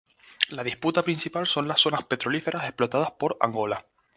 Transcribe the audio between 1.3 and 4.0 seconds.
son las zonas petrolíferas explotadas por Angola.